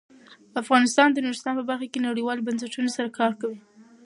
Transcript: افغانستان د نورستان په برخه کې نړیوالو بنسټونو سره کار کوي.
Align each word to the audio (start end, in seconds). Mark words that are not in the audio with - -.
افغانستان 0.61 1.07
د 1.11 1.17
نورستان 1.25 1.53
په 1.57 1.63
برخه 1.69 1.87
کې 1.91 2.05
نړیوالو 2.07 2.45
بنسټونو 2.47 2.89
سره 2.97 3.09
کار 3.19 3.31
کوي. 3.41 3.59